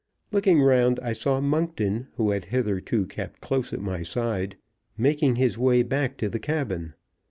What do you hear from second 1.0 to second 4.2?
I saw Monkton, who had hitherto kept close at my